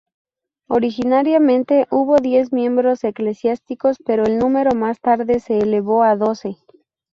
[0.67, 6.57] Originariamente, hubo diez miembros eclesiásticos, pero el número más tarde se elevó a doce.